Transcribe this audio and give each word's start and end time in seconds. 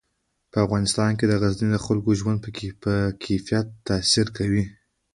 په 0.51 0.57
افغانستان 0.65 1.11
کې 1.17 1.25
غزني 1.41 1.67
د 1.71 1.77
خلکو 1.85 2.09
د 2.13 2.17
ژوند 2.19 2.39
په 2.43 2.49
کیفیت 3.23 3.67
تاثیر 3.87 4.27
کوي. 4.37 4.63